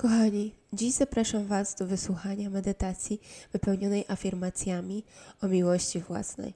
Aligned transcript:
Kochani, 0.00 0.54
dziś 0.72 0.94
zapraszam 0.94 1.46
Was 1.46 1.74
do 1.74 1.86
wysłuchania 1.86 2.50
medytacji 2.50 3.20
wypełnionej 3.52 4.04
afirmacjami 4.08 5.04
o 5.42 5.48
miłości 5.48 6.00
własnej. 6.00 6.54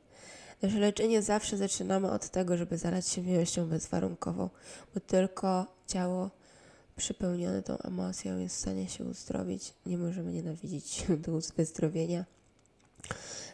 Nasze 0.63 0.79
leczenie 0.79 1.23
zawsze 1.23 1.57
zaczynamy 1.57 2.11
od 2.11 2.29
tego, 2.31 2.57
żeby 2.57 2.79
zalać 2.79 3.09
się 3.09 3.23
miłością 3.23 3.69
bezwarunkową, 3.69 4.49
bo 4.95 5.01
tylko 5.01 5.67
ciało 5.87 6.31
przepełnione 6.97 7.63
tą 7.63 7.79
emocją 7.79 8.39
jest 8.39 8.57
w 8.57 8.59
stanie 8.59 8.89
się 8.89 9.05
uzdrowić. 9.05 9.75
Nie 9.87 9.99
możemy 9.99 10.33
nienawidzić 10.33 10.91
się 10.91 11.17
do 11.17 11.33
wyzdrowienia. 11.57 12.25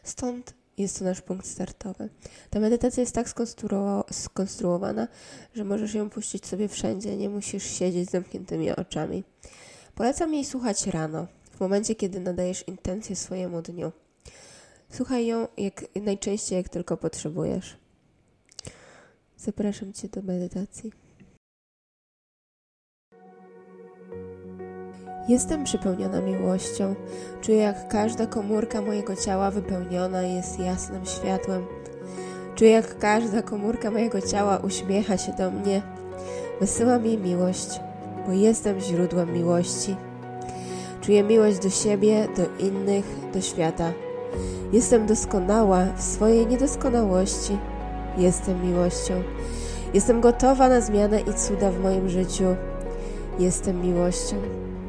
Stąd 0.03 0.55
jest 0.79 0.99
to 0.99 1.05
nasz 1.05 1.21
punkt 1.21 1.47
startowy. 1.47 2.09
Ta 2.51 2.61
medytacja 2.61 3.01
jest 3.01 3.15
tak 3.15 3.29
skonstruowana, 4.11 5.09
że 5.55 5.65
możesz 5.65 5.95
ją 5.95 6.11
puścić 6.11 6.47
sobie 6.47 6.69
wszędzie, 6.69 7.17
nie 7.17 7.29
musisz 7.29 7.65
siedzieć 7.65 8.09
z 8.09 8.13
zamkniętymi 8.13 8.71
oczami. 8.71 9.25
Polecam 10.01 10.35
jej 10.35 10.45
słuchać 10.45 10.87
rano, 10.87 11.27
w 11.51 11.61
momencie, 11.61 11.95
kiedy 11.95 12.21
nadajesz 12.21 12.69
intencję 12.69 13.17
swojemu 13.17 13.63
dniu. 13.63 13.93
Słuchaj 14.91 15.27
ją 15.27 15.49
jak, 15.57 15.85
najczęściej, 15.95 16.57
jak 16.57 16.69
tylko 16.69 16.97
potrzebujesz. 16.97 17.77
Zapraszam 19.37 19.93
Cię 19.93 20.09
do 20.09 20.23
medytacji. 20.23 20.93
Jestem 25.29 25.65
przepełniona 25.65 26.21
miłością. 26.21 26.95
Czuję, 27.41 27.59
jak 27.59 27.89
każda 27.89 28.27
komórka 28.27 28.83
mojego 28.83 29.17
ciała 29.17 29.51
wypełniona 29.51 30.23
jest 30.23 30.59
jasnym 30.59 31.07
światłem. 31.07 31.67
Czuję, 32.55 32.71
jak 32.71 32.99
każda 32.99 33.43
komórka 33.43 33.91
mojego 33.91 34.21
ciała 34.21 34.59
uśmiecha 34.59 35.19
się 35.19 35.33
do 35.33 35.51
mnie. 35.51 35.83
Wysyłam 36.61 37.07
jej 37.07 37.19
miłość 37.19 37.81
bo 38.27 38.33
jestem 38.33 38.81
źródłem 38.81 39.33
miłości. 39.33 39.97
Czuję 41.01 41.23
miłość 41.23 41.59
do 41.59 41.71
siebie, 41.71 42.29
do 42.37 42.67
innych, 42.67 43.05
do 43.35 43.41
świata. 43.41 43.93
Jestem 44.73 45.07
doskonała 45.07 45.87
w 45.97 46.03
swojej 46.03 46.47
niedoskonałości. 46.47 47.59
Jestem 48.19 48.63
miłością. 48.63 49.23
Jestem 49.95 50.21
gotowa 50.21 50.69
na 50.69 50.81
zmianę 50.81 51.21
i 51.21 51.35
cuda 51.35 51.71
w 51.71 51.81
moim 51.81 52.09
życiu. 52.09 52.45
Jestem 53.39 53.83
miłością. 53.83 54.37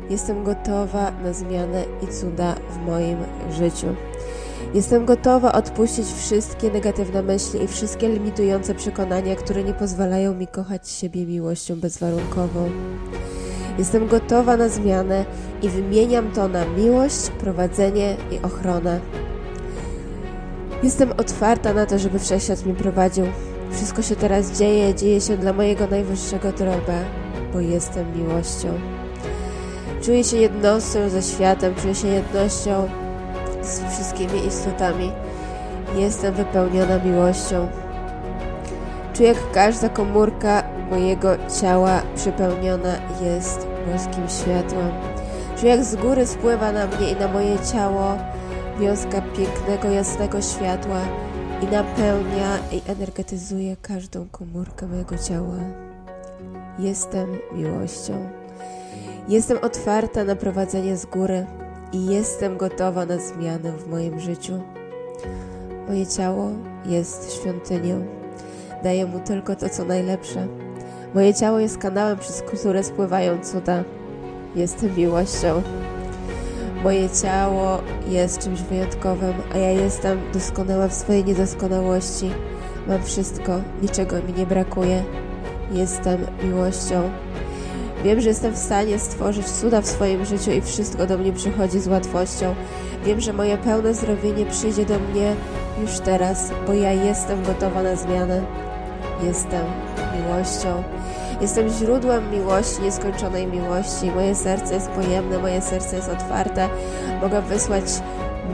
Jestem 0.09 0.43
gotowa 0.43 1.11
na 1.23 1.33
zmianę 1.33 1.83
i 2.03 2.07
cuda 2.07 2.55
w 2.69 2.85
moim 2.85 3.17
życiu. 3.51 3.87
Jestem 4.73 5.05
gotowa 5.05 5.51
odpuścić 5.51 6.05
wszystkie 6.07 6.71
negatywne 6.71 7.21
myśli 7.21 7.63
i 7.63 7.67
wszystkie 7.67 8.09
limitujące 8.09 8.75
przekonania, 8.75 9.35
które 9.35 9.63
nie 9.63 9.73
pozwalają 9.73 10.33
mi 10.33 10.47
kochać 10.47 10.89
siebie 10.89 11.25
miłością 11.25 11.79
bezwarunkową. 11.79 12.69
Jestem 13.77 14.07
gotowa 14.07 14.57
na 14.57 14.69
zmianę 14.69 15.25
i 15.61 15.69
wymieniam 15.69 16.31
to 16.31 16.47
na 16.47 16.65
miłość, 16.65 17.29
prowadzenie 17.39 18.17
i 18.31 18.39
ochronę. 18.45 18.99
Jestem 20.83 21.11
otwarta 21.11 21.73
na 21.73 21.85
to, 21.85 21.99
żeby 21.99 22.19
wszechświat 22.19 22.65
mnie 22.65 22.75
prowadził. 22.75 23.25
Wszystko 23.71 24.01
się 24.01 24.15
teraz 24.15 24.57
dzieje, 24.57 24.95
dzieje 24.95 25.21
się 25.21 25.37
dla 25.37 25.53
mojego 25.53 25.87
najwyższego 25.87 26.51
droga, 26.51 26.99
bo 27.53 27.59
jestem 27.59 28.17
miłością. 28.17 28.79
Czuję 30.01 30.23
się 30.23 30.37
jednością 30.37 31.09
ze 31.09 31.21
światem, 31.21 31.75
czuję 31.81 31.95
się 31.95 32.07
jednością 32.07 33.00
z 33.61 33.81
wszystkimi 33.93 34.45
istotami. 34.47 35.11
Jestem 35.95 36.33
wypełniona 36.33 36.97
miłością. 36.97 37.67
Czuję, 39.13 39.29
jak 39.29 39.51
każda 39.51 39.89
komórka 39.89 40.63
mojego 40.91 41.29
ciała 41.61 42.01
przepełniona 42.15 42.95
jest 43.21 43.67
boskim 43.91 44.29
światłem. 44.29 44.91
Czuję, 45.57 45.71
jak 45.71 45.83
z 45.83 45.95
góry 45.95 46.27
spływa 46.27 46.71
na 46.71 46.87
mnie 46.87 47.11
i 47.11 47.15
na 47.15 47.27
moje 47.27 47.59
ciało 47.73 48.17
wiązka 48.79 49.21
pięknego, 49.21 49.89
jasnego 49.89 50.41
światła 50.41 51.01
i 51.61 51.65
napełnia 51.65 52.57
i 52.71 52.81
energetyzuje 52.91 53.75
każdą 53.81 54.27
komórkę 54.31 54.87
mojego 54.87 55.17
ciała. 55.17 55.57
Jestem 56.79 57.27
miłością. 57.55 58.29
Jestem 59.27 59.57
otwarta 59.61 60.23
na 60.23 60.35
prowadzenie 60.35 60.97
z 60.97 61.05
góry 61.05 61.45
i 61.93 62.05
jestem 62.05 62.57
gotowa 62.57 63.05
na 63.05 63.17
zmianę 63.17 63.71
w 63.71 63.87
moim 63.87 64.19
życiu. 64.19 64.61
Moje 65.87 66.07
ciało 66.07 66.49
jest 66.85 67.33
świątynią. 67.33 68.05
Daję 68.83 69.05
mu 69.05 69.19
tylko 69.19 69.55
to, 69.55 69.69
co 69.69 69.85
najlepsze. 69.85 70.47
Moje 71.13 71.33
ciało 71.33 71.59
jest 71.59 71.77
kanałem, 71.77 72.17
przez 72.17 72.41
które 72.41 72.83
spływają 72.83 73.39
cuda. 73.39 73.83
Jestem 74.55 74.95
miłością. 74.97 75.61
Moje 76.83 77.09
ciało 77.09 77.81
jest 78.07 78.39
czymś 78.39 78.61
wyjątkowym, 78.61 79.33
a 79.53 79.57
ja 79.57 79.69
jestem 79.69 80.19
doskonała 80.33 80.87
w 80.87 80.93
swojej 80.93 81.25
niedoskonałości. 81.25 82.31
Mam 82.87 83.03
wszystko, 83.03 83.61
niczego 83.81 84.15
mi 84.15 84.33
nie 84.33 84.45
brakuje. 84.45 85.03
Jestem 85.71 86.17
miłością. 86.43 87.09
Wiem, 88.03 88.21
że 88.21 88.29
jestem 88.29 88.53
w 88.53 88.57
stanie 88.57 88.99
stworzyć 88.99 89.47
cuda 89.47 89.81
w 89.81 89.87
swoim 89.87 90.25
życiu 90.25 90.51
i 90.51 90.61
wszystko 90.61 91.07
do 91.07 91.17
mnie 91.17 91.33
przychodzi 91.33 91.79
z 91.79 91.87
łatwością. 91.87 92.55
Wiem, 93.05 93.21
że 93.21 93.33
moje 93.33 93.57
pełne 93.57 93.93
zdrowienie 93.93 94.45
przyjdzie 94.45 94.85
do 94.85 94.99
mnie 94.99 95.35
już 95.81 95.99
teraz, 95.99 96.51
bo 96.67 96.73
ja 96.73 96.91
jestem 96.91 97.43
gotowa 97.43 97.83
na 97.83 97.95
zmianę. 97.95 98.41
Jestem 99.23 99.65
miłością. 100.17 100.83
Jestem 101.41 101.69
źródłem 101.69 102.31
miłości, 102.31 102.81
nieskończonej 102.81 103.47
miłości. 103.47 104.11
Moje 104.15 104.35
serce 104.35 104.73
jest 104.73 104.89
pojemne, 104.89 105.37
moje 105.37 105.61
serce 105.61 105.95
jest 105.95 106.09
otwarte. 106.09 106.69
Mogę 107.21 107.41
wysłać 107.41 107.83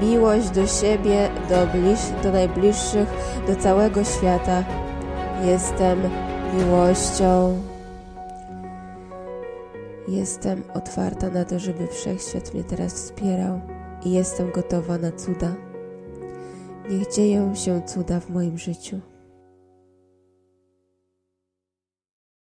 miłość 0.01 0.49
do 0.49 0.67
siebie, 0.67 1.29
do, 1.49 1.67
bliż, 1.67 1.99
do 2.23 2.31
najbliższych, 2.31 3.07
do 3.47 3.55
całego 3.55 4.03
świata. 4.03 4.63
Jestem 5.45 5.99
miłością. 6.53 7.57
Jestem 10.07 10.63
otwarta 10.73 11.29
na 11.29 11.45
to, 11.45 11.59
żeby 11.59 11.87
wszechświat 11.87 12.53
mnie 12.53 12.63
teraz 12.63 12.93
wspierał 12.93 13.61
i 14.05 14.11
jestem 14.11 14.51
gotowa 14.51 14.97
na 14.97 15.11
cuda. 15.11 15.55
Niech 16.89 17.13
dzieją 17.13 17.55
się 17.55 17.81
cuda 17.81 18.19
w 18.19 18.29
moim 18.29 18.57
życiu. 18.57 18.99